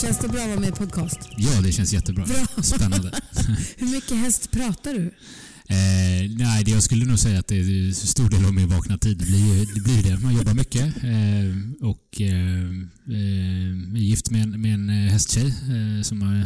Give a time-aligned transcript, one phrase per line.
[0.00, 1.18] Känns det bra att vara med i podcast?
[1.36, 2.24] Ja, det känns jättebra.
[2.24, 2.62] Bra.
[2.62, 3.20] Spännande.
[3.76, 5.14] Hur mycket häst pratar du?
[5.68, 9.18] Eh, nej, jag skulle nog säga att det är stor del av min vakna tid.
[9.18, 10.18] Det blir, det blir det.
[10.18, 12.64] Man jobbar mycket eh, och eh,
[13.06, 16.44] eh, är gift med en, med en eh, hästtjej eh, som har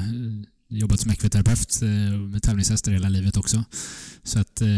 [0.73, 3.65] jobbat som ekviterapeut eh, med tävlingshästar hela livet också.
[4.23, 4.69] Så att eh,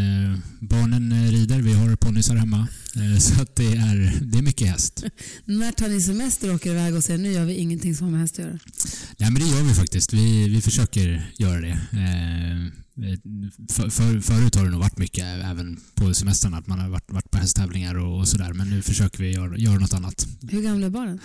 [0.59, 2.67] barnen eh, rider, vi har ponnysar hemma.
[3.19, 5.03] Så att det är, det är mycket häst.
[5.45, 8.11] När tar ni semester och åker iväg och säger nu gör vi ingenting som har
[8.11, 8.59] med häst att göra?
[9.17, 10.13] Nej, men det gör vi faktiskt.
[10.13, 11.79] Vi, vi försöker göra det.
[13.69, 17.11] För, för, förut har det nog varit mycket, även på semestrarna, att man har varit,
[17.11, 18.53] varit på hästtävlingar och, och sådär.
[18.53, 20.27] Men nu försöker vi göra, göra något annat.
[20.41, 21.19] Hur gamla är barnen?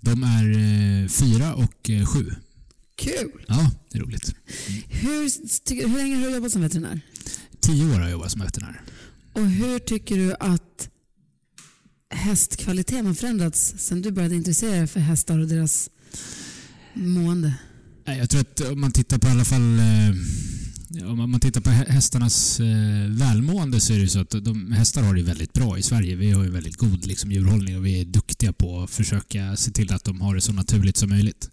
[0.00, 2.34] De är fyra och sju.
[3.00, 3.44] Kul!
[3.48, 4.34] Ja, det är roligt.
[4.88, 5.30] Hur,
[5.64, 7.00] tycker, hur länge har du jobbat som veterinär?
[7.60, 8.80] Tio år har jag jobbat som veterinär.
[9.32, 10.88] Och hur tycker du att
[12.14, 15.90] hästkvaliteten har förändrats sen du började intressera dig för hästar och deras
[16.94, 17.54] mående?
[18.04, 21.70] Jag tror att om man tittar på i alla fall eh, om man- tittar på
[21.70, 22.66] hä- hästarnas eh,
[23.08, 26.16] välmående så är det så att de, hästar har det väldigt bra i Sverige.
[26.16, 29.70] Vi har ju väldigt god liksom, djurhållning och vi är duktiga på att försöka se
[29.70, 31.50] till att de har det så naturligt som möjligt.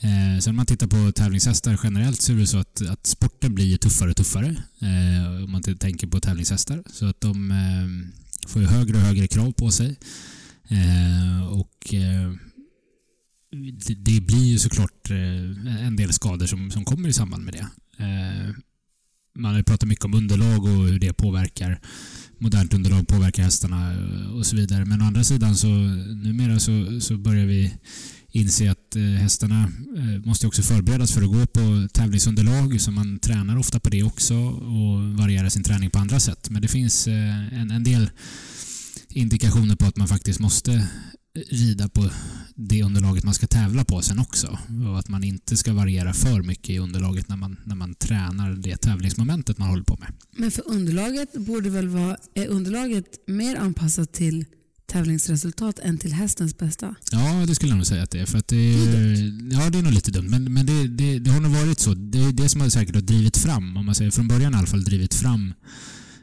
[0.00, 3.54] Eh, sen om man tittar på tävlingshästar generellt så är det så att, att sporten
[3.54, 4.56] blir tuffare och tuffare.
[4.80, 6.82] Eh, om man tänker på tävlingshästar.
[6.92, 9.98] Så att de eh, får ju högre och högre krav på sig.
[10.68, 12.32] Eh, och eh,
[13.86, 17.54] det, det blir ju såklart eh, en del skador som, som kommer i samband med
[17.54, 17.66] det.
[18.04, 18.50] Eh,
[19.36, 21.80] man har ju pratat mycket om underlag och hur det påverkar
[22.38, 24.84] modernt underlag påverkar hästarna eh, och så vidare.
[24.84, 27.74] Men å andra sidan så numera så, så börjar vi
[28.32, 33.18] inse att eh, hästarna eh, måste också förberedas för att gå på tävlingsunderlag så man
[33.18, 36.50] tränar ofta på det också och varierar sin träning på andra sätt.
[36.50, 38.10] Men det finns en, en del
[39.08, 40.88] indikationer på att man faktiskt måste
[41.36, 42.10] rida på
[42.54, 44.58] det underlaget man ska tävla på sen också.
[44.90, 48.52] Och att man inte ska variera för mycket i underlaget när man, när man tränar
[48.52, 50.12] det tävlingsmomentet man håller på med.
[50.36, 54.44] Men för underlaget borde väl vara, är underlaget mer anpassat till
[54.86, 56.94] tävlingsresultat än till hästens bästa?
[57.12, 58.26] Ja, det skulle jag nog säga att det är.
[58.26, 60.28] För att det, är ja, det är nog lite dumt.
[60.28, 61.94] Men, men det, det, det har nog varit så.
[61.94, 64.56] Det är det som har säkert har drivit fram, om man säger från början i
[64.56, 65.54] alla fall, drivit fram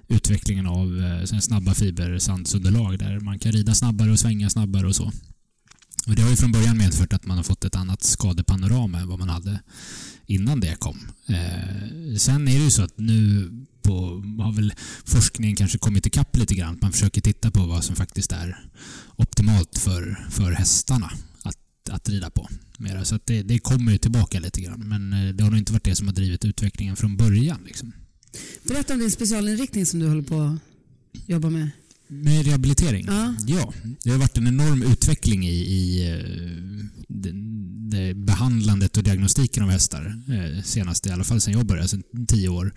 [0.07, 5.11] utvecklingen av eh, snabba fibersandsunderlag där man kan rida snabbare och svänga snabbare och så.
[6.07, 9.07] Och det har ju från början medfört att man har fått ett annat skadepanorama än
[9.07, 9.59] vad man hade
[10.25, 10.99] innan det kom.
[11.27, 13.49] Eh, sen är det ju så att nu
[13.81, 14.73] på, har väl
[15.05, 16.79] forskningen kanske kommit ikapp lite grann.
[16.81, 18.57] Man försöker titta på vad som faktiskt är
[19.15, 21.11] optimalt för, för hästarna
[21.43, 22.49] att, att rida på.
[22.77, 23.05] Mera.
[23.05, 24.79] Så att det, det kommer ju tillbaka lite grann.
[24.79, 27.59] Men eh, det har nog inte varit det som har drivit utvecklingen från början.
[27.65, 27.93] Liksom.
[28.63, 30.59] Berätta om din specialinriktning som du håller på att
[31.29, 31.69] jobba med.
[32.07, 33.05] Med rehabilitering?
[33.07, 33.35] Ja.
[33.47, 33.73] ja.
[34.03, 37.31] Det har varit en enorm utveckling i, i eh, det,
[37.97, 40.21] det behandlandet och diagnostiken av hästar.
[40.29, 42.73] eh, Senast i alla fall sen jag började, sen tio år.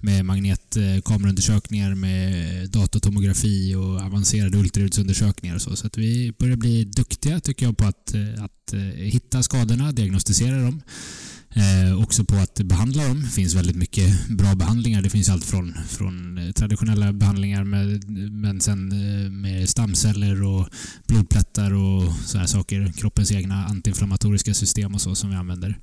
[0.00, 5.76] Med magnetkameraundersökningar, med datatomografi och avancerade ultraljudsundersökningar och så.
[5.76, 10.62] Så att vi börjar bli duktiga tycker jag på att, eh, att hitta skadorna, diagnostisera
[10.62, 10.82] dem.
[11.54, 13.20] Eh, också på att behandla dem.
[13.22, 15.02] Det finns väldigt mycket bra behandlingar.
[15.02, 20.68] Det finns allt från, från eh, traditionella behandlingar med, men sen eh, med stamceller och
[21.06, 22.92] blodplättar och sådana saker.
[22.96, 25.78] Kroppens egna antiinflammatoriska system och så som vi använder.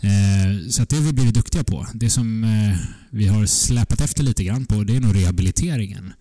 [0.00, 1.86] Eh, så att det har vi blivit duktiga på.
[1.94, 2.76] Det som eh,
[3.10, 6.12] vi har släpat efter lite grann på det är nog rehabiliteringen.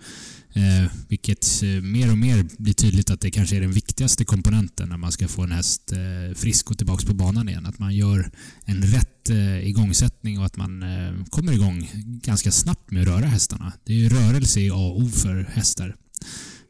[0.54, 4.90] Eh, vilket eh, mer och mer blir tydligt att det kanske är den viktigaste komponenten
[4.90, 7.66] när man ska få en häst eh, frisk och tillbaka på banan igen.
[7.66, 8.32] Att man gör
[8.66, 13.26] en rätt eh, igångsättning och att man eh, kommer igång ganska snabbt med att röra
[13.26, 13.74] hästarna.
[13.84, 15.96] Det är ju rörelse i A och O för hästar.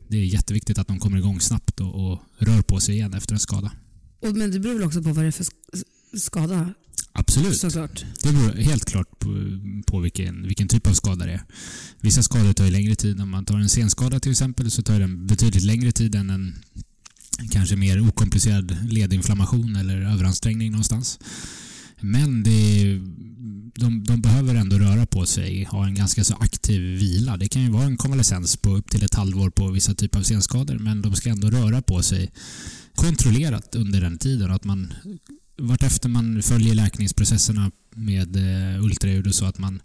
[0.09, 3.33] Det är jätteviktigt att de kommer igång snabbt och, och rör på sig igen efter
[3.33, 3.71] en skada.
[4.21, 5.45] Och, men det beror väl också på vad det är för
[6.17, 6.73] skada
[7.13, 7.57] Absolut.
[7.57, 8.05] såklart.
[8.23, 9.29] Det beror helt klart på,
[9.87, 11.43] på vilken, vilken typ av skada det är.
[12.01, 13.21] Vissa skador tar ju längre tid.
[13.21, 16.55] Om man tar en senskada till exempel så tar den betydligt längre tid än en
[17.51, 21.19] kanske mer okomplicerad ledinflammation eller överansträngning någonstans.
[21.99, 22.83] Men det,
[23.75, 27.37] de, de behöver ändå röra på sig, ha en ganska så aktiv vila.
[27.37, 30.23] Det kan ju vara en konvalescens på upp till ett halvår på vissa typer av
[30.23, 32.31] senskador men de ska ändå röra på sig
[32.95, 34.51] kontrollerat under den tiden.
[34.51, 34.93] Att man
[35.61, 39.81] vartefter man följer läkningsprocesserna med eh, ultraljud och så att man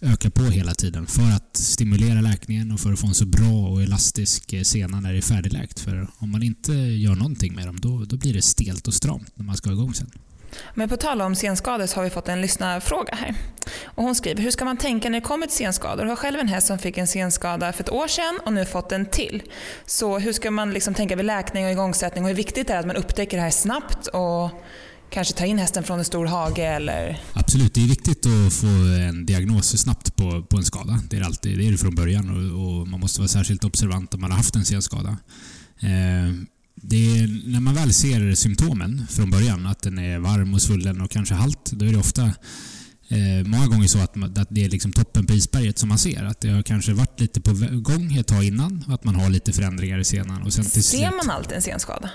[0.00, 3.68] ökar på hela tiden för att stimulera läkningen och för att få en så bra
[3.68, 5.80] och elastisk eh, sena när det är färdigläkt.
[5.80, 9.32] För om man inte gör någonting med dem då, då blir det stelt och stramt
[9.34, 10.10] när man ska igång sen.
[10.74, 13.34] Men på tal om senskador så har vi fått en lyssnarfråga här.
[13.84, 16.04] Och hon skriver, hur ska man tänka när det kommer till senskador?
[16.04, 18.64] Jag har själv en häst som fick en senskada för ett år sedan och nu
[18.64, 19.42] fått en till.
[19.86, 22.78] Så hur ska man liksom tänka vid läkning och igångsättning och hur viktigt det är
[22.78, 24.50] att man upptäcker det här snabbt och
[25.16, 27.20] kanske ta in hästen från en stor hage eller?
[27.32, 28.66] Absolut, det är viktigt att få
[29.08, 31.00] en diagnos snabbt på, på en skada.
[31.10, 34.14] Det är, alltid, det är det från början och, och man måste vara särskilt observant
[34.14, 35.08] om man har haft en senskada.
[35.80, 36.32] Eh,
[36.74, 41.00] det är, när man väl ser symptomen från början, att den är varm och svullen
[41.00, 42.32] och kanske halt, då är det ofta
[43.08, 46.24] eh, många gånger så att, att det är liksom toppen på isberget som man ser.
[46.24, 49.52] Att det har kanske varit lite på gång ett tag innan att man har lite
[49.52, 50.42] förändringar i senan.
[50.42, 52.10] Och sen till ser slut, man alltid en senskada?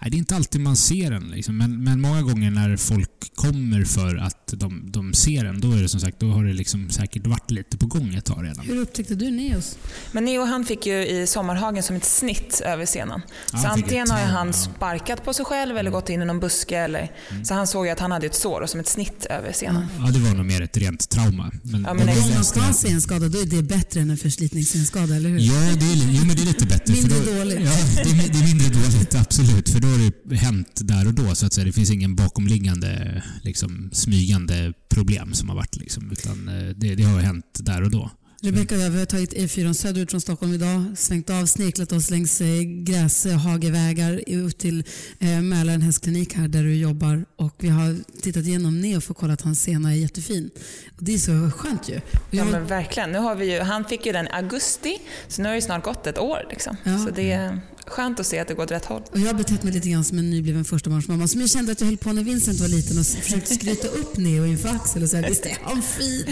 [0.00, 1.22] Nej, det är inte alltid man ser den.
[1.30, 1.56] Liksom.
[1.56, 5.82] Men, men många gånger när folk kommer för att de, de ser den, då är
[5.82, 8.64] det som sagt, då har det liksom säkert varit lite på gång ett tag redan.
[8.64, 9.78] Hur upptäckte du Neos?
[10.12, 13.22] Men Neo han fick ju i sommarhagen som ett snitt över senan.
[13.52, 16.78] Ja, så antingen har han sparkat på sig själv eller gått in i någon buske.
[16.78, 17.12] Eller,
[17.44, 19.86] Så han såg ju att han hade ett sår och som ett snitt över senan.
[19.98, 21.52] Ja, det var nog mer ett rent trauma.
[21.62, 22.08] Men, Ja, men.
[22.08, 25.38] Om man ska ha en senskada då är det bättre än en förslitningssenskada, eller hur?
[25.38, 26.94] Ja, det är, jo, men det är lite bättre.
[26.94, 27.60] Mindre då, dåligt.
[27.64, 29.68] Ja, det är, det är mindre dåligt, absolut.
[29.68, 31.34] För då har det hänt där och då.
[31.34, 31.64] så att säga.
[31.64, 35.76] Det finns ingen bakomliggande, liksom, smygande problem som har varit.
[35.76, 38.10] Liksom, utan eh, det, det har hänt där och då.
[38.42, 42.40] Rebecka och jag har tagit E4 söderut från Stockholm idag, svängt av, snirklat oss längs
[42.40, 44.84] eh, gräshagevägar ut till
[45.18, 49.18] eh, Mälaren hästklinik här där du jobbar och vi har tittat igenom Neo för att
[49.18, 50.50] kolla att hans sena är jättefin.
[50.96, 51.96] Och det är så skönt ju.
[51.96, 53.12] Och Ja jag, men verkligen.
[53.12, 54.98] Nu har vi ju, han fick ju den i augusti,
[55.28, 56.46] så nu har det ju snart gått ett år.
[56.50, 56.76] Liksom.
[56.84, 56.98] Ja.
[56.98, 57.58] Så det
[57.88, 59.02] skönt att se att det går åt rätt håll.
[59.12, 61.80] och jag har betett mig lite grann som en nybliven förstabarnsmamma som jag kände att
[61.80, 65.08] jag höll på när Vincent var liten och försökte skryta upp Neo inför Axel och
[65.08, 66.24] säga visst är han fin?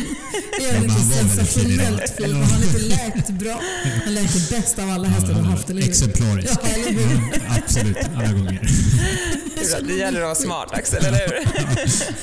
[0.61, 1.37] Är väldigt fin idag.
[1.37, 2.32] sensationellt fin?
[2.35, 3.61] Han är inte läkt bra.
[4.05, 5.88] Han läker bäst av alla hästar du har haft, eller hur?
[5.88, 6.58] Exemplarisk.
[6.62, 7.43] Ja, eller hur?
[7.49, 8.70] Absolut, alla gånger.
[9.87, 11.49] Det gäller att vara smart Axel, eller hur?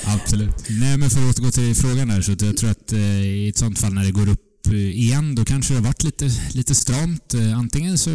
[0.04, 0.54] Absolut.
[0.68, 3.58] Nej, men för att återgå till frågan där, så jag tror att eh, i ett
[3.58, 6.74] sånt fall när det går upp Eh, igen, då kanske det har varit lite, lite
[6.74, 7.34] stramt.
[7.34, 8.10] Eh, antingen så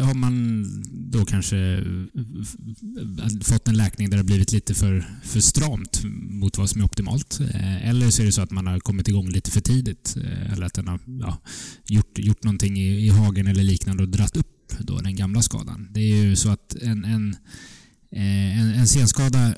[0.00, 0.64] har man
[1.10, 6.58] då kanske eh, fått en läkning där det har blivit lite för, för stramt mot
[6.58, 7.40] vad som är optimalt.
[7.82, 10.16] Eller så är det så att man har kommit igång lite för tidigt.
[10.52, 11.38] Eller att den har ja,
[11.86, 15.88] gjort, gjort någonting i, i hagen eller liknande och dratt upp då den gamla skadan.
[15.90, 17.36] Det är ju så att en, en
[18.12, 19.54] Eh, en, en senskada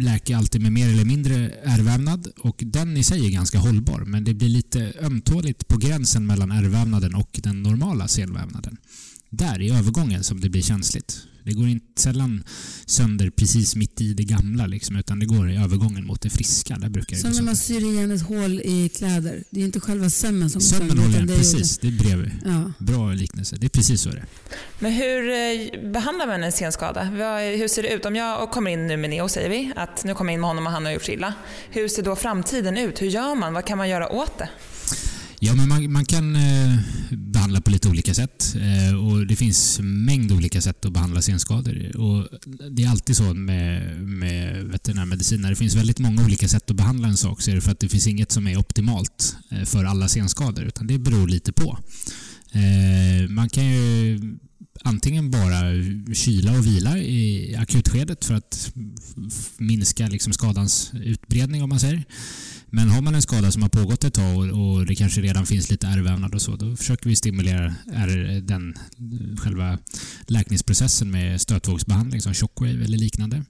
[0.00, 4.24] läker alltid med mer eller mindre ärrvävnad och den i sig är ganska hållbar men
[4.24, 8.76] det blir lite ömtåligt på gränsen mellan ärrvävnaden och den normala senvävnaden.
[9.30, 11.22] Där i övergången som det blir känsligt.
[11.48, 12.44] Det går inte sällan
[12.86, 16.76] sönder precis mitt i det gamla liksom, utan det går i övergången mot det friska.
[16.78, 17.80] Där brukar det Som när man sönder.
[17.80, 19.44] syr igen ett hål i kläder.
[19.50, 21.78] Det är inte själva sömmen som går Sömmen sönder, det är ju precis.
[21.78, 22.30] Det är bredvid.
[22.44, 22.72] Ja.
[22.78, 23.56] Bra liknelse.
[23.56, 24.26] Det är precis så det är.
[24.78, 27.04] Men hur eh, behandlar man en senskada?
[27.04, 28.04] Hur ser det ut?
[28.06, 30.48] Om jag kommer in nu med Neo, säger vi, att nu kommer jag in med
[30.50, 31.34] honom och han har gjort sig illa.
[31.70, 33.02] Hur ser då framtiden ut?
[33.02, 33.52] Hur gör man?
[33.52, 34.48] Vad kan man göra åt det?
[35.40, 36.74] Ja, men man, man kan eh,
[37.48, 38.56] behandla på lite olika sätt.
[38.56, 41.96] Eh, och Det finns en mängd olika sätt att behandla senskador.
[41.96, 42.28] Och
[42.70, 45.40] det är alltid så med, med veterinärmedicin.
[45.40, 47.72] När det finns väldigt många olika sätt att behandla en sak så är det för
[47.72, 50.64] att det finns inget som är optimalt eh, för alla senskador.
[50.64, 51.78] Utan det beror lite på.
[52.52, 54.20] Eh, man kan ju
[54.84, 55.60] antingen bara
[56.14, 58.72] kyla och vila i akutskedet för att
[59.58, 62.04] minska liksom skadans utbredning om man säger.
[62.70, 65.46] Men har man en skada som har pågått ett tag och, och det kanske redan
[65.46, 68.74] finns lite ärrvävnad och så, då försöker vi stimulera är den
[69.38, 69.78] själva
[70.26, 73.44] läkningsprocessen med stötvågsbehandling som shockwave eller liknande.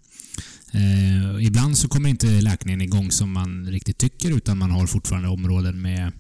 [0.73, 5.29] Eh, ibland så kommer inte läkningen igång som man riktigt tycker utan man har fortfarande
[5.29, 6.13] områden med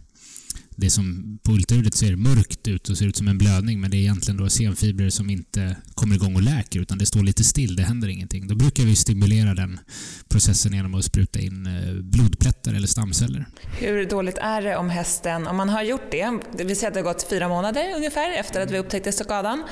[0.81, 3.97] det som på ultraljudet ser mörkt ut och ser ut som en blödning men det
[3.97, 7.77] är egentligen då senfibrer som inte kommer igång och läker utan det står lite still,
[7.77, 8.49] det händer ingenting.
[8.49, 9.81] Då brukar vi stimulera den
[10.29, 13.47] processen genom att spruta in eh, blodplättar eller stamceller.
[13.79, 17.01] Hur dåligt är det om hästen, om man har gjort det, vill säga att det
[17.01, 19.65] har gått fyra månader ungefär efter att vi upptäckte skadan.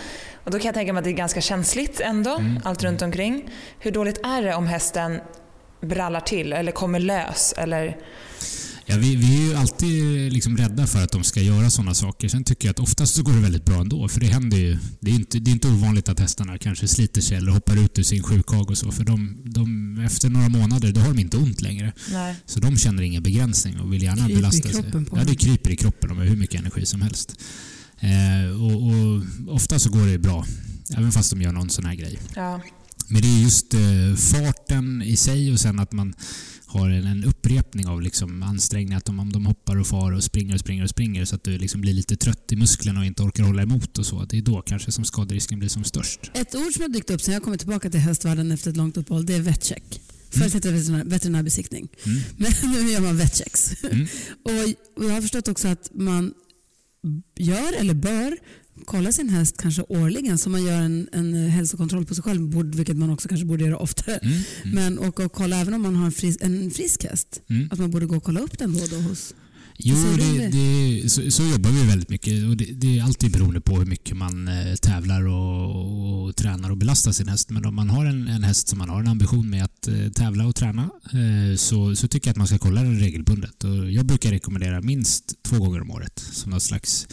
[0.44, 3.50] Och då kan jag tänka mig att det är ganska känsligt ändå, allt runt omkring.
[3.78, 5.20] Hur dåligt är det om hästen
[5.80, 7.54] brallar till eller kommer lös?
[7.56, 7.96] Eller,
[8.88, 12.28] Ja, vi, vi är ju alltid liksom rädda för att de ska göra sådana saker.
[12.28, 14.08] Sen tycker jag att oftast så går det väldigt bra ändå.
[14.08, 14.78] För det händer ju.
[15.00, 17.98] Det är inte, det är inte ovanligt att hästarna kanske sliter sig eller hoppar ut
[17.98, 18.92] ur sin sjukhage och så.
[18.92, 21.92] För de, de, efter några månader då har de inte ont längre.
[22.12, 22.34] Nej.
[22.46, 24.84] Så de känner ingen begränsning och vill gärna Kryper belasta sig.
[25.12, 26.08] Ja, det kryper i kroppen.
[26.08, 27.34] De har hur mycket energi som helst.
[28.00, 29.22] Eh, och, och
[29.54, 30.46] ofta så går det bra.
[30.96, 32.18] Även fast de gör någon sån här grej.
[32.34, 32.60] Ja.
[33.08, 33.80] Men det är just eh,
[34.16, 36.14] farten i sig och sen att man
[36.78, 38.98] har en, upprepning av liksom ansträngningar.
[38.98, 41.44] Att de, om de hoppar och far och springer och springer och springer så att
[41.44, 44.24] du liksom blir lite trött i musklerna och inte orkar hålla emot och så.
[44.24, 46.30] Det är då kanske som skaderisken blir som störst.
[46.34, 48.96] Ett ord som har dykt upp sen jag kommit tillbaka till hästvärlden efter ett långt
[48.96, 50.00] uppehåll, det är vetcheck.
[50.30, 52.22] Förut hette det veterinär, veterinärbesiktning, Mm.
[52.36, 53.84] men nu gör man vetchecks.
[53.84, 54.06] Mm.
[54.96, 56.34] och jag har förstått också att man
[57.36, 58.36] gör eller bör
[58.84, 62.96] kolla sin häst kanske årligen som man gör en, en hälsokontroll på sig själv, vilket
[62.96, 64.16] man också kanske borde göra oftare.
[64.16, 64.34] Mm.
[64.62, 64.74] Mm.
[64.74, 67.68] Men och, och kolla även om man har en, fris, en frisk häst, Mm.
[67.72, 69.34] att man borde gå och kolla upp den då och då hos...
[69.78, 71.08] Jo, det, det?
[71.08, 72.44] så, så jobbar vi väldigt mycket.
[72.44, 76.70] Och det, det är alltid beroende på hur mycket man eh, tävlar och, och tränar
[76.70, 77.50] och belastar sin häst.
[77.50, 80.08] Men om man har en, en häst som man har en ambition med att eh,
[80.14, 83.64] tävla och träna eh, så, så tycker jag att man ska kolla den regelbundet.
[83.64, 87.08] Och jag brukar rekommendera minst två gånger om året som något slags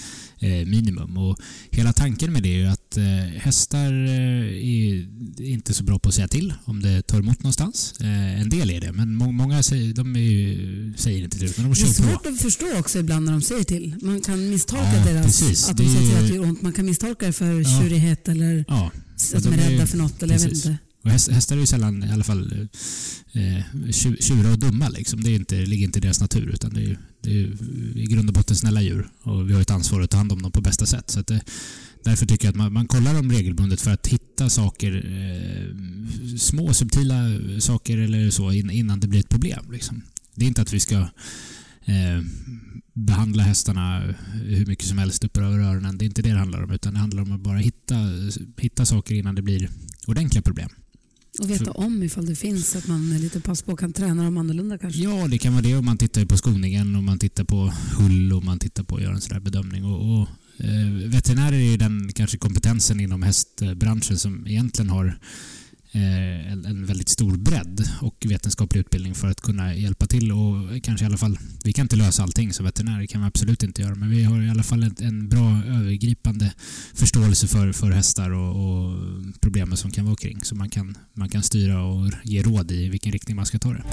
[0.65, 1.17] minimum.
[1.17, 1.39] Och
[1.71, 2.97] hela tanken med det är att
[3.35, 5.07] hästar är
[5.39, 7.93] inte så bra på att säga till om det tar emot någonstans.
[7.99, 11.53] Eh, en del är det, men må, många säger, de är ju, säger inte till,
[11.57, 12.09] men de Det är kör på.
[12.09, 13.95] svårt att förstå också ibland när de säger till.
[14.01, 15.69] Man kan misstolka Ja, deras, precis.
[15.69, 16.61] att de säger till att det gör ont.
[16.61, 17.81] Man kan misstolka det för Ja.
[17.81, 18.91] tjurighet eller Ja,
[19.35, 20.23] att de är rädda för något.
[20.23, 20.77] Eller jag vet inte.
[21.03, 22.67] och häst, hästar är ju sällan i alla fall
[23.33, 24.89] eh, tju- tjurar och dumma.
[24.89, 25.23] Liksom.
[25.23, 27.33] Det, är inte, det ligger inte i deras natur utan det är, ju- det är
[27.33, 27.57] ju
[27.95, 30.41] i grund och botten snälla djur och vi har ett ansvar att ta hand om
[30.41, 31.09] dem på bästa sätt.
[31.09, 31.41] Så det,
[32.03, 36.73] därför tycker jag att man, man kollar dem regelbundet för att hitta saker, eh, små
[36.73, 37.23] subtila
[37.59, 39.71] saker eller så in, innan det blir ett problem.
[39.71, 40.01] Liksom.
[40.35, 40.95] Det är inte att vi ska
[41.85, 42.21] eh,
[42.93, 45.97] behandla hästarna hur mycket som helst upp över öronen.
[45.97, 46.71] Det är inte det det handlar om.
[46.71, 47.95] Utan det handlar om att bara hitta,
[48.57, 49.69] hitta saker innan det blir
[50.07, 50.69] ordentliga problem.
[51.39, 53.79] Och veta För- om ifall det finns så att man är lite pass på och
[53.79, 55.01] kan träna dem annorlunda kanske.
[55.01, 55.75] Ja, det kan vara det.
[55.75, 59.01] om man tittar på skoningen och man tittar på hull och man tittar på att
[59.01, 59.85] göra en sån bedömning.
[59.85, 65.05] Och, och, eh, veterinärer är ju den kanske kompetensen inom hästbranschen som egentligen har
[65.91, 70.83] eh, en, en väldigt stor bredd och vetenskaplig utbildning för att kunna hjälpa till och
[70.83, 73.81] kanske i alla fall, vi kan inte lösa allting som veterinärer kan vi absolut inte
[73.81, 76.53] göra men vi har i alla fall en, en bra övergripande
[76.93, 78.99] förståelse för, för hästar och, och
[79.41, 82.89] problemen som kan vara kring så man kan, man kan styra och ge råd i
[82.89, 83.83] vilken riktning man ska ta det.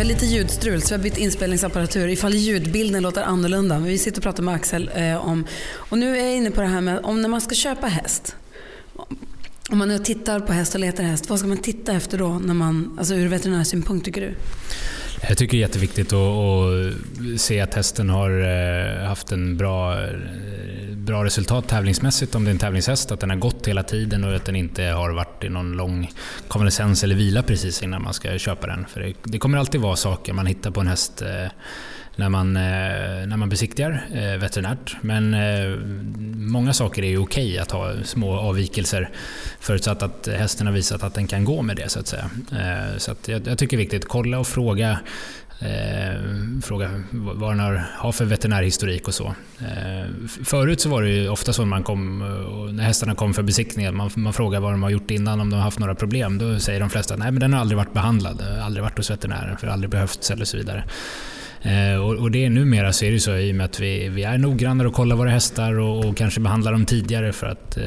[0.00, 3.78] Har lite ljudstrul så vi har bytt inspelningsapparatur ifall ljudbilden låter annorlunda.
[3.78, 6.60] Men vi sitter och pratar med Axel eh, om, och nu är jag inne på
[6.60, 8.36] det här med om när man ska köpa häst.
[9.70, 12.28] Om man nu tittar på häst och letar häst, vad ska man titta efter då
[12.28, 14.34] när man, alltså ur veterinärsynpunkt tycker du?
[15.28, 20.02] Jag tycker det är jätteviktigt att, att se att hästen har eh, haft en bra,
[20.02, 20.10] eh,
[20.96, 23.12] bra resultat tävlingsmässigt om det är en tävlingshäst.
[23.12, 26.10] Att den har gått hela tiden och att den inte har varit i någon lång
[26.48, 28.86] konvalescens eller vila precis innan man ska köpa den.
[28.86, 31.50] För det, det kommer alltid vara saker man hittar på en häst eh,
[32.20, 34.96] när man, eh, när man besiktigar eh, veterinärt.
[35.00, 35.78] Men eh,
[36.36, 39.10] många saker är ju okej att ha små avvikelser
[39.60, 42.30] förutsatt att hästen har visat att den kan gå med det så att säga.
[42.98, 44.98] Så att jag, jag tycker det är viktigt, kolla och fråga
[45.62, 46.20] Eh,
[46.62, 49.34] fråga vad den har, har för veterinärhistorik och så.
[49.58, 50.10] Eh,
[50.44, 52.18] förut så var det ju ofta så när, man kom,
[52.72, 55.56] när hästarna kom för besiktningen, man, man frågar vad de har gjort innan, om de
[55.56, 56.38] har haft några problem.
[56.38, 59.10] Då säger de flesta att nej men den har aldrig varit behandlad, aldrig varit hos
[59.10, 60.84] veterinären, för aldrig behövts eller så vidare.
[61.62, 64.08] Eh, och, och det är numera så är det så i och med att vi,
[64.08, 67.76] vi är noggrannare och kollar våra hästar och, och kanske behandlar dem tidigare för att
[67.76, 67.84] eh,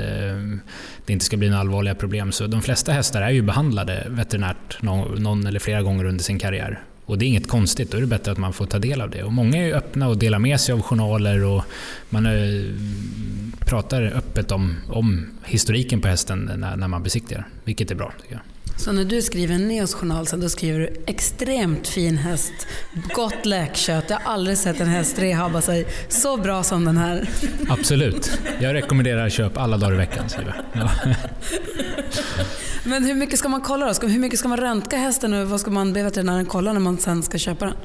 [1.06, 2.32] det inte ska bli några allvarliga problem.
[2.32, 6.40] Så de flesta hästar är ju behandlade veterinärt någon, någon eller flera gånger under sin
[6.40, 6.80] karriär.
[7.06, 9.10] Och det är inget konstigt, då är det bättre att man får ta del av
[9.10, 9.24] det.
[9.24, 11.64] Och många är ju öppna och delar med sig av journaler och
[12.10, 12.74] man är,
[13.60, 18.34] pratar öppet om, om historiken på hästen när, när man besiktigar, vilket är bra tycker
[18.34, 18.53] jag.
[18.78, 22.54] Så när du skriver en Neos journal sen, då skriver du extremt fin häst,
[23.16, 24.06] gott läkkött.
[24.10, 27.30] Jag har aldrig sett en häst rehabba sig så bra som den här.
[27.70, 28.40] Absolut.
[28.60, 30.30] Jag rekommenderar köp alla dagar i veckan.
[30.30, 30.62] Skriver.
[30.74, 30.84] jag.
[30.84, 31.16] Ja.
[32.86, 34.08] Men hur mycket ska man kolla då?
[34.08, 36.98] Hur mycket ska man röntga hästen och vad ska man be veterinären kolla när man
[36.98, 37.76] sen ska köpa den?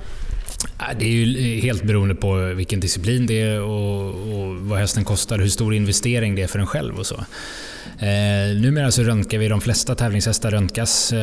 [0.99, 5.39] Det är ju helt beroende på vilken disciplin det är och, och vad hästen kostar,
[5.39, 7.25] hur stor investering det är för en själv och så.
[8.01, 11.19] Eh, numera så röntgar vi, de flesta tävlingshästar röntgas eh,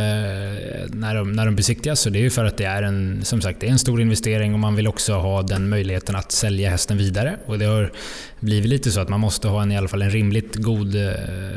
[0.88, 3.41] när, de, när de besiktigas så det är ju för att det är en, som
[3.41, 6.70] sagt, det är en stor investering och man vill också ha den möjligheten att sälja
[6.70, 7.38] hästen vidare.
[7.46, 7.91] Och det har
[8.39, 11.12] blivit lite så att man måste ha en, i alla fall en rimligt god eh,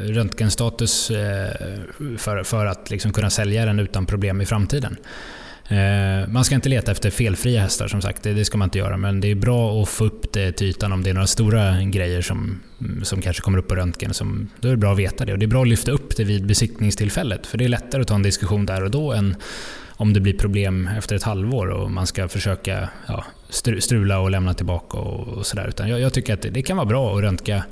[0.04, 1.50] röntgenstatus eh,
[2.18, 4.96] för, för att liksom kunna sälja den utan problem i framtiden.
[5.68, 8.96] Eh, man ska inte leta efter felfria hästar som sagt, det, ska man inte göra.
[8.96, 11.82] Men det är bra att få upp det till ytan om det är några stora
[11.82, 14.14] grejer som, mm, som kanske kommer upp på röntgen.
[14.14, 15.32] Som, då är det bra att veta det.
[15.32, 17.46] Och det är bra att lyfta upp det vid besiktningstillfället.
[17.46, 19.36] För det är lättare att ta en diskussion där och då än
[19.98, 23.24] om det blir problem efter ett halvår och man ska försöka ja,
[23.80, 25.72] strula och lämna tillbaka och, och sådär.
[25.78, 27.64] jag, jag tycker att det, det kan vara bra att röntga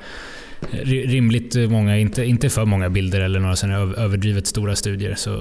[0.82, 5.14] rimligt många, inte, inte för många bilder eller några sådana överdrivet stora studier.
[5.14, 5.40] Så eh,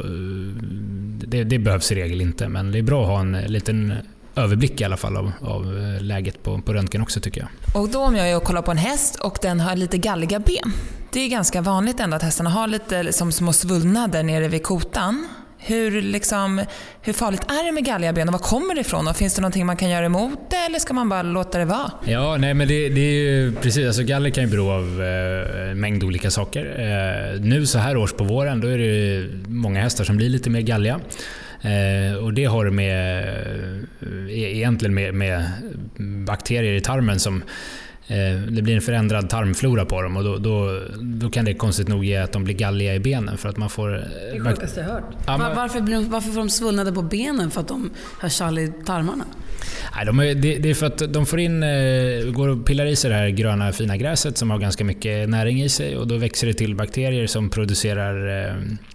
[1.27, 3.93] det, det, behövs i regel inte, men det är bra att ha en liten
[4.35, 7.81] överblick i alla fall av, av eh, läget på, på röntgen också tycker jag.
[7.81, 10.39] Och då om jag är och kollar på en häst och den har lite galliga
[10.39, 10.73] ben.
[11.11, 15.27] Det är ganska vanligt ändå att hästarna har lite som små svullnader nere vid kotan.
[15.67, 16.61] Hur, liksom,
[17.01, 19.07] hur farligt är det med galliga ben och var kommer det ifrån?
[19.07, 21.65] Och finns det någonting man kan göra emot det eller ska man bara låta det
[21.65, 21.91] vara?
[22.05, 23.87] Ja, nej men det, det är ju precis.
[23.87, 26.65] Alltså galler kan ju bero av eh, en mängd olika saker.
[26.65, 30.49] Eh, nu så här års på våren då är det många hästar som blir lite
[30.49, 30.99] mer galliga.
[31.61, 33.19] Eh, och det har med,
[34.01, 35.43] eh, egentligen med, med
[36.25, 37.43] bakterier i tarmen som
[38.49, 42.05] det blir en förändrad tarmflora på dem och då, då, då, kan det konstigt nog
[42.05, 43.37] ge att de blir galliga i benen.
[43.37, 45.03] För att man får, det är sjukaste jag hört.
[45.27, 47.51] Ja, men, varför, blir de, varför får de svullnader på benen?
[47.51, 49.25] För att de har kall i tarmarna?
[49.95, 51.69] Nej, de är, det, det, är för att de får in, eh,
[52.31, 55.61] går och pillar i sig det här gröna fina gräset som har ganska mycket näring
[55.61, 58.94] i sig och då växer det till bakterier som producerar eh, Eh,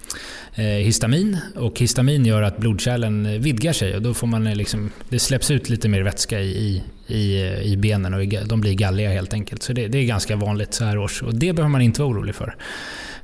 [0.55, 4.91] Eh, histamin och histamin gör att blodkärlen vidgar sig och då får man eh, liksom,
[5.09, 9.11] det släpps ut lite mer vätska i, i, i eh, benen och de blir galliga
[9.11, 9.63] helt enkelt.
[9.63, 12.11] Så det, det är ganska vanligt så här års och det behöver man inte vara
[12.11, 12.57] orolig för.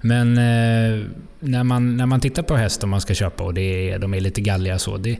[0.00, 1.06] Men eh,
[1.40, 4.14] när, man, när man tittar på häst om man ska köpa och det är, de
[4.14, 4.96] är lite galliga så.
[4.96, 5.18] Det,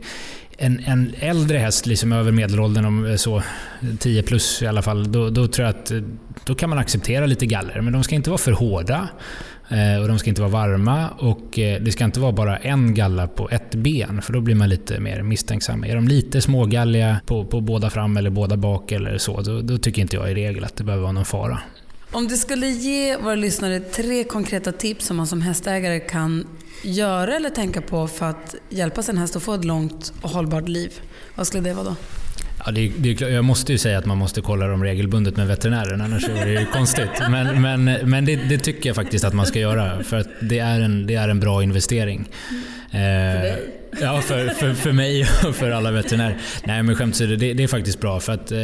[0.57, 3.43] en, en äldre häst, liksom över medelåldern, om så
[3.99, 5.91] 10 plus i alla fall, då, då tror jag att
[6.45, 7.81] då kan man acceptera lite galler.
[7.81, 9.07] Men de ska inte vara för hårda.
[9.69, 12.93] Eh, och de ska inte vara varma och eh, det ska inte vara bara en
[12.93, 15.83] galla på ett ben för då blir man lite mer misstänksam.
[15.83, 19.77] Är de lite smågalliga på, på båda fram eller båda bak eller så, då, då
[19.77, 21.59] tycker inte jag i regel att det behöver vara någon fara.
[22.11, 26.47] Om du skulle ge våra lyssnare tre konkreta tips som man som hästägare kan
[26.83, 30.67] göra eller tänka på för att hjälpa sin häst att få ett långt och hållbart
[30.67, 30.93] liv,
[31.35, 31.95] vad skulle det vara då?
[32.67, 36.01] Ja, det det jag måste ju säga att man måste kolla dem regelbundet med veterinären,
[36.01, 37.09] annars är det ju konstigt.
[37.29, 40.59] Men, men, men det, det, tycker jag faktiskt att man ska göra, för att det
[40.59, 42.29] är en, det är en bra investering.
[42.91, 43.01] Dig?
[43.01, 43.55] Eh,
[44.01, 46.37] ja, för, för, för mig och för alla veterinärer.
[46.63, 48.19] Nej, men skämt åsido, det, det är faktiskt bra.
[48.19, 48.57] För att, äh,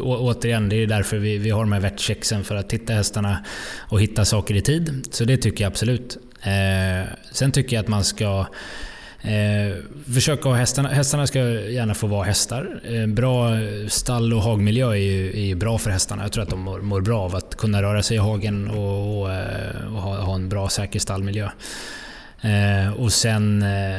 [0.00, 3.44] återigen, det är därför vi, vi har de här vetchecksen, för att titta hästarna
[3.78, 5.06] och hitta saker i tid.
[5.10, 6.16] Så det tycker jag absolut.
[6.42, 8.46] Eh, sen tycker jag att man ska
[9.20, 9.76] Eh,
[10.14, 12.80] försöka ha hästarna, hästarna ska gärna få vara hästar.
[12.84, 13.50] Eh, bra
[13.88, 16.22] stall och hagmiljö är ju, är ju bra för hästarna.
[16.22, 19.20] Jag tror att de mår, mår bra av att kunna röra sig i hagen och,
[19.20, 21.50] och, eh, och ha, ha, en bra säker stallmiljö.
[22.40, 23.98] Eh, och sen eh,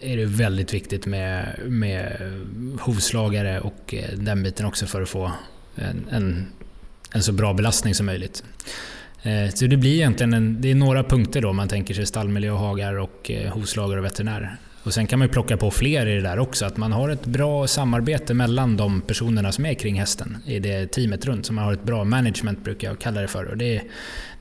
[0.00, 2.16] är det väldigt viktigt med, med
[2.80, 5.32] hovslagare och eh, den biten också för att få
[5.74, 6.46] en, en,
[7.12, 8.44] en så bra belastning som möjligt.
[9.22, 12.52] Eh, så det blir egentligen en, det är några punkter då man tänker sig stallmiljö,
[12.52, 14.56] hagar och eh, hovslagare och veterinär.
[14.86, 17.08] Och sen kan man ju plocka på fler i det där också, att man har
[17.08, 21.46] ett bra samarbete mellan de personerna som är kring hästen i det teamet runt.
[21.46, 23.44] Så man har ett bra management brukar jag kalla det för.
[23.44, 23.82] Och det, är,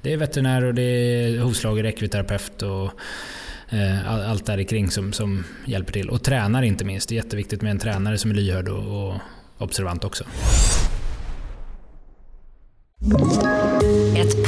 [0.01, 2.91] det är veterinär och det är hovslagare, ekviterapeut och
[3.69, 6.09] eh, allt där kring som, som hjälper till.
[6.09, 7.09] Och tränare inte minst.
[7.09, 9.21] Det är jätteviktigt med en tränare som är lyhörd och, och
[9.57, 10.23] observant också.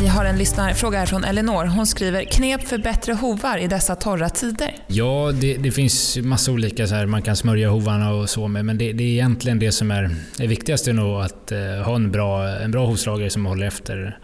[0.00, 1.64] Vi har en lyssnarfråga här från Elinor.
[1.64, 6.52] Hon skriver “Knep för bättre hovar i dessa torra tider?” Ja, det, det finns massa
[6.52, 9.58] olika så här, man kan smörja hovarna och så med, men det, det är egentligen
[9.58, 13.46] det som är det viktigaste nog att eh, ha en bra, en bra hovslagare som
[13.46, 14.18] håller efter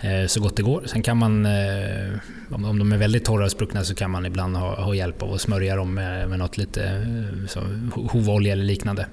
[0.00, 0.82] eh, så gott det går.
[0.86, 2.12] Sen kan man, eh,
[2.50, 5.32] om de är väldigt torra och spruckna så kan man ibland ha, ha hjälp av
[5.32, 7.60] att smörja dem med, med något lite eh, så,
[7.94, 9.06] hovolja eller liknande.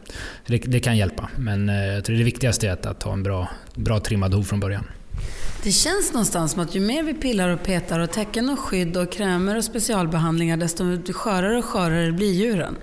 [0.47, 3.23] Det, det, kan hjälpa, men eh, jag tror det viktigaste är att, att ha en
[3.23, 4.85] bra, bra trimmad hov från början.
[5.63, 8.97] Det känns någonstans som att ju mer vi pillar och petar och täcken och skydd
[8.97, 12.75] och krämer och specialbehandlingar desto skörare och skörare blir djuren.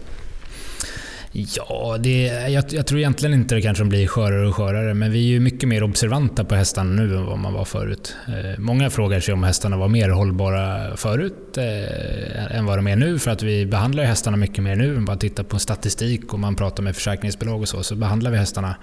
[1.32, 5.18] Ja, det, jag, jag, tror egentligen inte det kanske blir skörare och skörare, men vi
[5.18, 8.16] är ju mycket mer observanta på hästarna nu än vad man var förut.
[8.28, 12.96] Eh, många frågar sig om hästarna var mer hållbara förut eh, än vad de är
[12.96, 14.88] nu, för att vi behandlar hästarna mycket mer nu.
[14.88, 18.30] Om man bara tittar på statistik och man pratar med försäkringsbolag och så, så behandlar
[18.30, 18.76] vi hästarna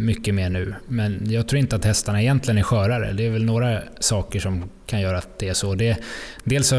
[0.00, 0.74] mycket mer nu.
[0.88, 3.12] Men jag tror inte att hästarna egentligen är skörare.
[3.12, 5.74] Det är väl några saker som kan göra att det är så.
[5.74, 5.96] Det,
[6.44, 6.76] dels så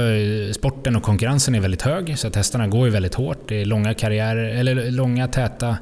[0.53, 3.49] sporten och konkurrensen är väldigt hög, så att hästarna går ju väldigt hårt.
[3.49, 5.77] Det är långa karriärer, eller långa täta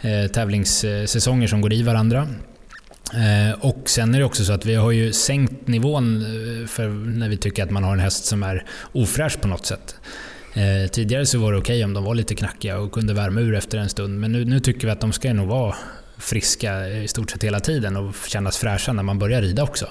[0.00, 2.28] eh, tävlingssäsonger som går i varandra.
[3.14, 6.88] Eh, och sen är det också så att vi har ju sänkt nivån eh, för
[6.88, 9.96] när vi tycker att man har en häst som är ofräsch på något sätt.
[10.54, 13.40] Eh, tidigare så var det okej okay om de var lite knackiga och kunde värma
[13.40, 15.74] ur efter en stund, men nu, nu tycker vi att de ska nog vara
[16.22, 19.86] friska i stort sett hela tiden och kännas fräscha när man börjar rida också.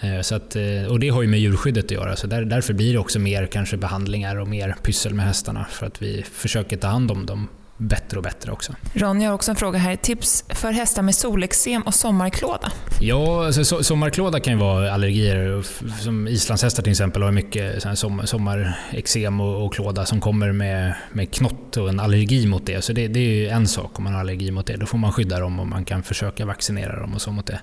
[0.00, 2.74] Eh, så att, eh, och det har ju med djurskyddet att göra, så där, därför
[2.74, 6.76] blir det också mer kanske behandlingar och mer pyssel med hästarna för att vi försöker
[6.76, 8.74] ta hand om dem bättre och bättre också.
[8.94, 9.96] Ronny har också en fråga här.
[9.96, 12.72] Tips för hästar med solexem och sommarklåda?
[13.00, 15.62] Ja, alltså, sommarklåda kan ju vara allergier.
[16.00, 21.34] Som islandshästar till exempel har mycket som, sommarexem och, och, klåda som kommer med, med
[21.34, 22.84] knott och en allergi mot det.
[22.84, 24.76] Så det, det är ju en sak om man har allergi mot det.
[24.76, 27.60] Då får man skydda dem och man kan försöka vaccinera dem och så mot det.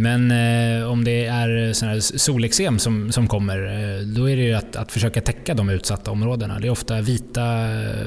[0.00, 4.76] Men eh, om det är sån solexem som, som kommer, eh, då är det att,
[4.76, 6.58] att försöka täcka de utsatta områdena.
[6.58, 8.06] Det är ofta vita eh,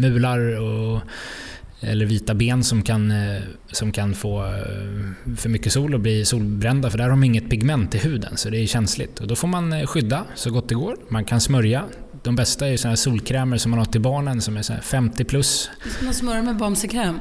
[0.00, 1.00] mular och,
[1.80, 6.24] eller vita ben som kan, eh, som kan få eh, för mycket sol och bli
[6.24, 9.20] solbrända för där har de inget pigment i huden så det är känsligt.
[9.20, 10.96] Och då får man eh, skydda så gott det går.
[11.08, 11.84] Man kan smörja.
[12.22, 15.70] De bästa är såna solkrämer som man har till barnen som är 50 plus.
[15.86, 17.18] Ska man smörja med Bamsekräm?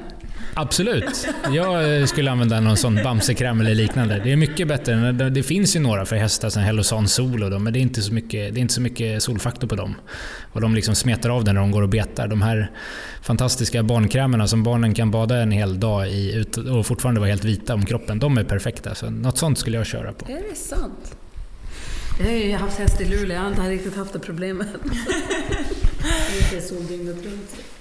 [0.54, 1.28] Absolut.
[1.52, 4.22] Jag eh, skulle använda någon sån Bamsekräm eller liknande.
[4.24, 5.12] Det är mycket bättre.
[5.12, 8.54] Det finns ju några för hästar, som Hellosan Solo, men det är, inte så mycket,
[8.54, 9.96] det är inte så mycket solfaktor på dem.
[10.54, 12.28] Och de liksom smetar av den när de går och betar.
[12.28, 12.72] De här
[13.22, 17.74] fantastiska barnkrämerna som barnen kan bada en hel dag i och fortfarande vara helt vita
[17.74, 18.96] om kroppen, de är perfekta.
[18.96, 20.32] Så något sånt skulle jag köra på.
[20.32, 21.16] Är det sant?
[22.22, 24.68] Jag har ju haft häst i Luleå, jag har inte riktigt haft det problemet.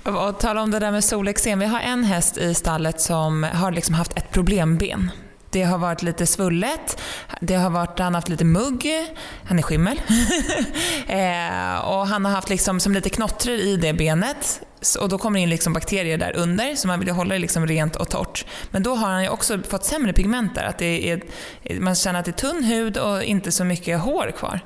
[0.04, 1.58] Och tala om det där med solexem.
[1.58, 5.10] Vi har en häst i stallet som har liksom haft ett problemben.
[5.50, 7.00] Det har varit lite svullet,
[7.40, 8.86] det har varit, han har haft lite mugg,
[9.44, 9.96] han är skimmel.
[11.06, 14.60] eh, och han har haft liksom som lite knottror i det benet.
[15.00, 17.38] Och då kommer det in liksom bakterier där under, så man vill ju hålla det
[17.38, 18.46] liksom rent och torrt.
[18.70, 20.64] Men då har han ju också fått sämre pigment där.
[20.64, 21.22] Att det är,
[21.80, 24.60] man känner att det är tunn hud och inte så mycket hår kvar.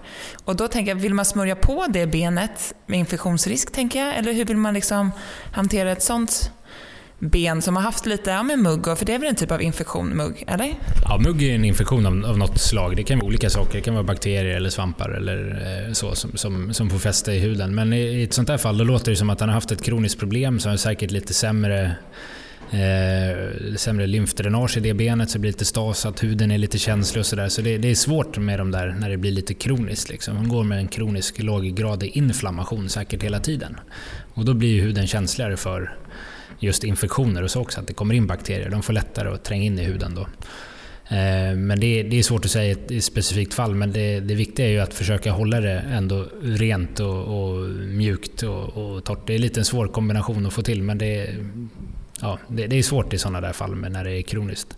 [0.44, 4.16] Och då tänker jag, vill man smörja på det benet med infektionsrisk, tänker jag?
[4.16, 5.10] Eller hur vill man liksom
[5.52, 6.50] hantera ett sånt
[7.30, 9.62] ben som har haft lite ja, med mugg, för det är väl en typ av
[9.62, 10.44] infektion, mugg?
[10.46, 10.74] Eller?
[11.04, 12.96] Ja, mugg är en infektion av, av något slag.
[12.96, 13.72] Det kan vara olika saker.
[13.72, 17.38] Det kan vara bakterier eller svampar eller eh, så som, som, som får fäste i
[17.38, 17.74] huden.
[17.74, 19.72] Men i, i ett sånt här fall då låter det som att han har haft
[19.72, 21.96] ett kroniskt problem som är säkert lite sämre
[22.72, 27.20] Eh, sämre lymfdränage i det benet så det blir lite stasat, huden är lite känslig
[27.20, 27.48] och sådär.
[27.48, 30.08] Så det, det, är svårt med de där när det blir lite kroniskt.
[30.08, 30.34] Liksom.
[30.34, 33.80] Man går med en kronisk låggradig inflammation säkert hela tiden.
[34.34, 35.96] Och då blir huden känsligare för
[36.62, 38.70] just infektioner och så också, att det kommer in bakterier.
[38.70, 40.26] De får lättare att tränga in i huden då.
[41.16, 44.20] Eh, men det är, det är svårt att säga i ett specifikt fall, men det,
[44.20, 49.04] det viktiga är ju att försöka hålla det ändå rent och, och mjukt och, och
[49.04, 49.26] torrt.
[49.26, 51.34] Det är lite en svår kombination att få till, men det,
[52.20, 54.76] ja, det, det är svårt i sådana där fall när det är kroniskt.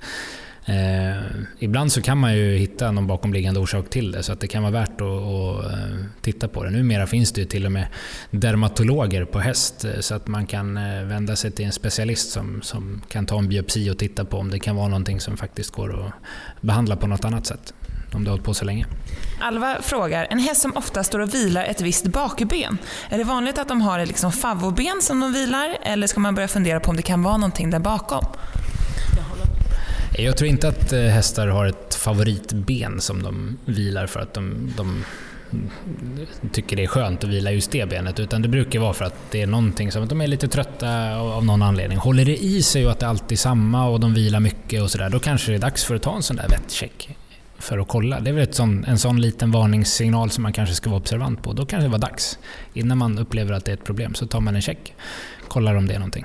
[0.67, 1.23] Eh,
[1.59, 4.63] ibland så kan man ju hitta någon bakomliggande orsak till det så att det kan
[4.63, 6.71] vara värt att, att eh, titta på det.
[6.71, 7.87] Numera finns det ju till och med
[8.31, 12.63] dermatologer på häst eh, så att man kan eh, vända sig till en specialist som,
[12.63, 15.71] som kan ta en biopsi och titta på om det kan vara någonting som faktiskt
[15.71, 16.13] går att
[16.61, 17.75] behandla på något annat sätt
[18.15, 18.87] om det har hållit på så länge.
[19.41, 23.59] Alva frågar, en häst som ofta står och vilar ett visst bakben, är det vanligt
[23.59, 26.91] att de har ett liksom favvoben som de vilar eller ska man börja fundera på
[26.91, 28.25] om det kan vara någonting där bakom?
[30.19, 34.73] Jag tror inte att eh, hästar har ett favoritben som de vilar för att de,
[34.77, 35.05] de
[36.53, 38.21] tycker det är skönt att vila just det benet.
[38.21, 41.17] Utan det brukar vara för att det är någonting som att de är lite trötta
[41.17, 41.99] av någon anledning.
[41.99, 44.91] Håller det i sig och att det alltid är samma och de vilar mycket och
[44.91, 47.17] sådär, då kanske det är dags för att ta en sån där vettcheck
[47.59, 48.21] för att kolla.
[48.21, 51.53] Det är väl sån, en sån liten varningssignal som man kanske ska vara observant på.
[51.53, 52.39] Då kanske det var dags.
[52.73, 54.95] Innan man upplever att det är ett problem så tar man en check.
[55.49, 56.25] Kollar om det är någonting.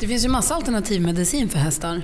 [0.00, 2.02] Det finns ju massa alternativmedicin för hästar.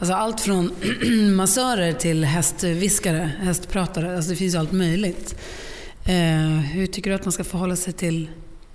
[0.00, 0.72] Alltså allt från
[1.36, 4.16] massörer till hästviskare, hästpratare.
[4.16, 5.36] Alltså det finns ju allt möjligt.
[6.04, 8.28] Eh, hur tycker du att man ska förhålla sig till,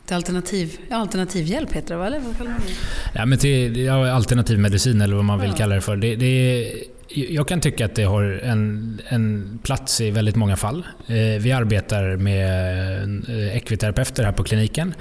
[0.06, 2.08] till alternativ, ja, alternativhjälp heter det va?
[2.08, 2.74] Eller vad kallar man det?
[3.20, 5.96] Ja, men till ja, alternativ medicin eller vad man vill kalla det för.
[5.96, 6.74] Det, det är,
[7.10, 10.88] jag kan tycka att det har en, en plats i väldigt många fall.
[11.08, 14.94] Eh, vi arbetar med eh, ekviterapeuter här på kliniken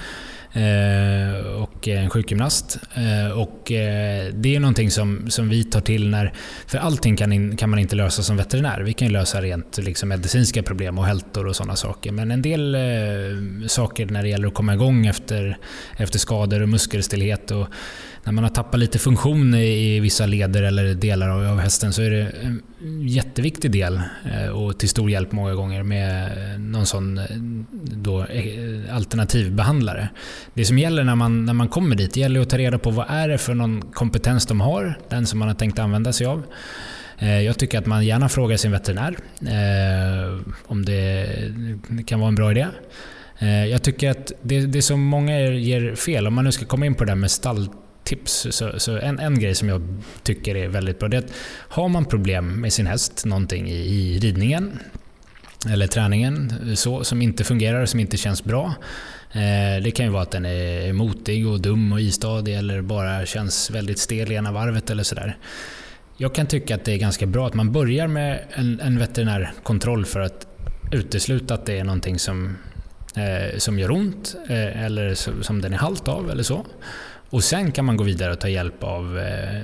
[0.54, 2.78] Eh, och en sjukgymnast.
[2.94, 6.32] Eh, och eh, det är någonting som, som vi tar till när...
[6.66, 8.80] För allting kan, in, kan man inte lösa som veterinär.
[8.80, 12.12] Vi kan ju lösa rent liksom, medicinska problem och hältor och sådana saker.
[12.12, 12.76] Men en del
[13.66, 15.58] saker när det gäller att komma igång efter,
[15.96, 17.68] efter skador och muskelstillhet och
[18.24, 22.02] när man har tappat lite funktion i vissa leder eller delar av, av hästen så
[22.02, 22.62] är det en
[23.08, 24.00] jätteviktig del
[24.54, 27.20] och till stor hjälp många gånger med någon sån
[27.84, 28.26] då,
[28.90, 30.08] alternativbehandlare.
[30.54, 32.90] Det som gäller när man, när man kommer dit, det gäller att ta reda på
[32.90, 36.26] vad är det för någon kompetens de har, den som man har tänkt använda sig
[36.26, 36.42] av.
[37.18, 41.26] Eh, jag tycker att man gärna frågar sin veterinär eh, om det
[42.06, 42.66] kan vara en bra idé.
[43.38, 46.86] Eh, jag tycker att det, det som många ger fel, om man nu ska komma
[46.86, 50.68] in på det där med stalltips, så, så en, en grej som jag tycker är
[50.68, 51.32] väldigt bra, det är att
[51.68, 54.78] har man problem med sin häst, någonting i, i ridningen,
[55.70, 58.74] eller träningen så, som inte fungerar, som inte känns bra.
[59.34, 63.26] Eh, det kan ju vara att den är motig och dum och istadig eller bara
[63.26, 65.36] känns väldigt stel i ena varvet eller sådär.
[66.16, 70.04] Jag kan tycka att det är ganska bra att man börjar med en, en veterinärkontroll
[70.04, 70.46] för att
[70.92, 72.56] utesluta att det är någonting som,
[73.16, 76.66] eh, som gör ont eh, eller som, som den är halt av eller så.
[77.30, 79.60] Och sen kan man gå vidare och ta hjälp av eh,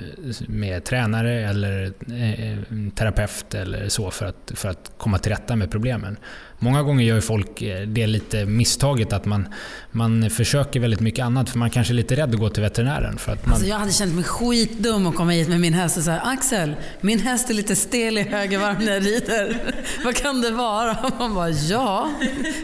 [0.47, 2.57] med tränare eller eh, eh
[2.95, 6.17] terapeut eller så för att, för att komma till rätta med problemen.
[6.63, 9.47] Många gånger gör ju folk eh, det lite misstaget att man,
[9.91, 13.17] man försöker väldigt mycket annat för man kanske är lite rädd att gå till veterinären.
[13.17, 15.97] För att man, Alltså jag hade känt mig skitdum att komma hit med min häst
[15.97, 19.57] och säga Axel, min häst är lite stel i höger varv när jag rider.
[20.05, 20.97] Vad kan det vara?
[21.19, 22.11] Man bara, ja,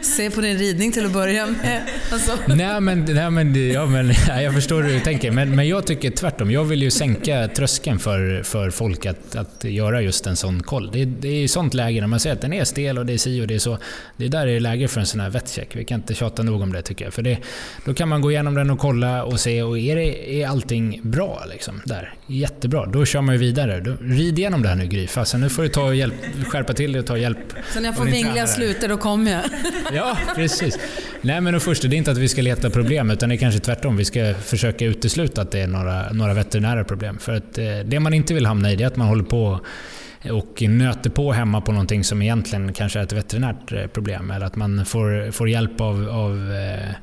[0.02, 1.82] se på din ridning till att börja med.
[2.12, 5.32] Alltså, Nej men, nej, men, ja, men ja, jag förstår hur du tänker.
[5.32, 6.52] Men, men jag tycker tvärtom.
[6.52, 10.92] Jag vill ju sänka tröskeln för, för folk att, att göra just en sån koll.
[10.92, 13.14] Det, det är i sånt läge när man säger att den är stel och det
[13.14, 13.78] är si och det är så.
[14.18, 15.76] Det är där det är läge för en sån här vettcheck.
[15.76, 17.14] Vi kan inte tjata nog om det tycker jag.
[17.14, 17.38] För det,
[17.86, 21.00] då kan man gå igenom den och kolla och se, och är, det, är allting
[21.04, 22.14] bra liksom, där?
[22.28, 22.86] Jättebra.
[22.86, 23.80] Då kör man ju vidare.
[23.80, 25.08] Då, rid igenom det här nu Gry.
[25.08, 26.14] Fasen, nu får du ta och hjälp,
[26.48, 27.38] skärpa till dig och ta hjälp
[27.74, 29.44] så när jag får vingliga sluter, då kommer jag.
[29.94, 30.80] Ja, precis.
[31.22, 33.38] Nej, men och först, det är inte att vi ska leta problem, utan det är
[33.38, 33.98] kanske tvärtom.
[33.98, 37.18] Vi ska försöka utesluta att det är några, några veterinära problem.
[37.18, 39.60] För att eh, det man inte vill hamna i, det är att man håller på
[40.32, 44.32] och nöter på hemma på någonting som egentligen kanske är ett veterinärt eh, problem.
[44.32, 46.96] Eller att man får, får hjälp av, av eh,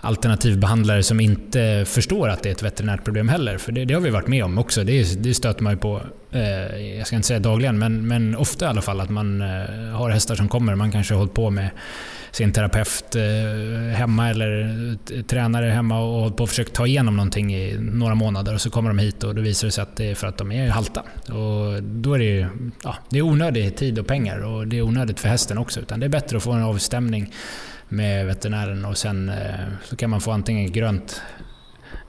[0.00, 3.58] alternativbehandlare som inte förstår att det är ett veterinärt problem heller.
[3.58, 4.84] För det, det har vi varit med om också.
[4.84, 6.00] Det, det stöter man ju på,
[6.30, 9.46] eh, jag ska inte säga dagligen, men, men ofta i alla fall att man eh,
[9.92, 10.74] har hästar som kommer.
[10.74, 11.70] Man kanske har hållit på med
[12.36, 17.54] sin terapeut eh, hemma eller tränare hemma och hållit på och försökt ta igenom någonting
[17.54, 20.10] i några månader och så kommer de hit och då visar det sig att det
[20.10, 21.02] är för att de är halta.
[21.28, 22.46] Och då är det ju
[22.82, 25.80] ja, det är onödig tid och pengar och det är onödigt för hästen också.
[25.80, 27.32] Utan det är bättre att få en avstämning
[27.88, 29.34] med veterinären och sen eh,
[29.84, 31.22] så kan man få antingen grönt,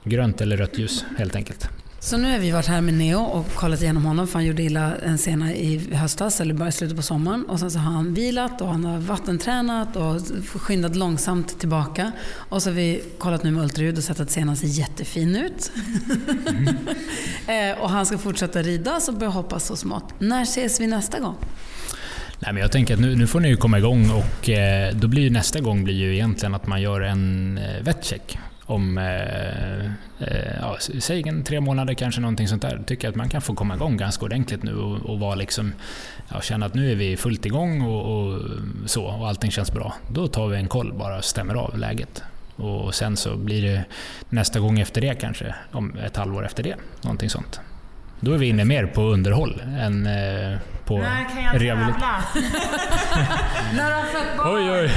[0.04, 1.70] grönt eller rött ljus helt enkelt.
[2.00, 4.62] Så nu har vi varit här med Neo och kollat igenom honom för han gjorde
[4.62, 7.44] illa en sena i höstas eller bara i slutet på sommaren.
[7.44, 10.20] Och sen så har han vilat och han har vattentränat och
[10.60, 12.12] skyndat långsamt tillbaka.
[12.34, 15.72] Och så har vi kollat nu med ultraljud och sett att senan ser jättefin ut.
[17.48, 20.14] Eh, och han ska fortsätta rida så börjar hoppas så smått.
[20.18, 21.34] När ses vi nästa gång?
[22.38, 25.08] Nej, men jag tänker att nu, nu får ni ju komma igång och eh, då
[25.08, 29.86] blir nästa gång blir ju egentligen att man gör en eh, vettcheck om, eh,
[30.28, 32.82] eh, ja, säg en tre månader kanske någonting sånt där.
[32.86, 35.72] Tycker jag att man kan få komma igång ganska ordentligt nu och, och vara liksom,
[36.28, 38.40] ja, känna att nu är vi fullt igång och, och
[38.86, 39.94] så och allting känns bra.
[40.12, 42.22] Då tar vi en koll bara och stämmer av läget.
[42.56, 43.84] Och sen så blir det
[44.28, 46.74] nästa gång efter det kanske, om ett halvår efter det.
[47.02, 47.60] Någonting sånt.
[48.20, 50.98] Då är vi inne mer på underhåll än eh, på
[51.54, 51.94] rehabilitering.
[53.74, 54.56] När har fött barn?
[54.56, 54.90] Oj, oj.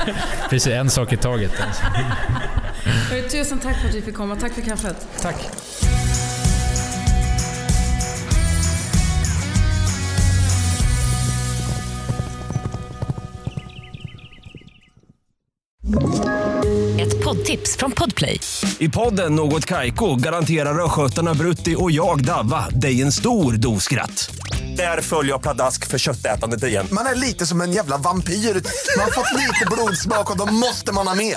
[0.50, 1.52] Precis, en sak i taget.
[1.66, 1.82] Alltså.
[3.30, 4.36] Tusen tack för att vi fick komma.
[4.36, 5.08] Tack för kaffet.
[5.20, 5.48] Tack.
[17.00, 18.40] Ett poddtips från Podplay.
[18.78, 24.30] I podden Något Kaiko garanterar östgötarna Brutti och jag, Davva, dig en stor dos skratt.
[24.76, 26.86] Där följer jag pladask för köttätandet igen.
[26.92, 28.32] Man är lite som en jävla vampyr.
[28.34, 31.36] Man har fått lite blodsmak och då måste man ha mer.